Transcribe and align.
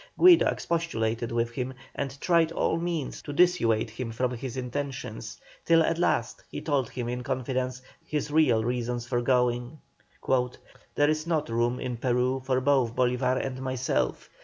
Guido 0.17 0.47
expostulated 0.47 1.31
with 1.31 1.51
him, 1.51 1.75
and 1.93 2.19
tried 2.19 2.51
all 2.53 2.79
means 2.79 3.21
to 3.21 3.31
dissuade 3.31 3.91
him 3.91 4.11
from 4.11 4.31
his 4.31 4.57
intention, 4.57 5.21
till 5.63 5.83
at 5.83 5.99
last 5.99 6.43
he 6.49 6.59
told 6.59 6.89
him 6.89 7.07
in 7.07 7.21
confidence 7.21 7.83
his 8.03 8.31
real 8.31 8.63
reasons 8.63 9.05
for 9.05 9.21
going: 9.21 9.77
"There 10.95 11.07
is 11.11 11.27
not 11.27 11.49
room 11.49 11.79
in 11.79 11.97
Peru 11.97 12.41
for 12.43 12.59
both 12.61 12.95
Bolívar 12.95 13.45
and 13.45 13.61
myself. 13.61 14.27